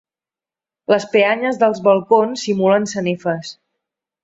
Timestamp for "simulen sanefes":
2.47-3.55